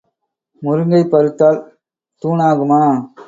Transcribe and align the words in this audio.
முருங்கை 0.61 1.01
பருத்தால் 1.03 1.59
தூணாகுமா? 2.21 2.81